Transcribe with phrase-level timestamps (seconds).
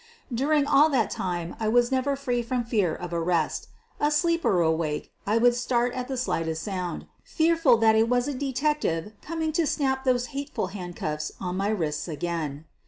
[0.33, 3.67] During all that time I was never free from fear of arrest—
[3.99, 8.33] asleep or awake, I would start at the slightest sound, fearful that it was a
[8.33, 12.65] detective coming to snap those hateful handcuffs on my wrists again.